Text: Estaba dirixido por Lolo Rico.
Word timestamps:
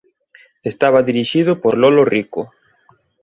Estaba 0.71 1.03
dirixido 1.09 1.51
por 1.61 1.73
Lolo 1.81 2.03
Rico. 2.15 2.41